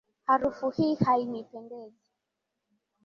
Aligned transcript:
Harufu 0.27 0.69
hii 0.69 0.95
hainipendezi. 0.95 2.07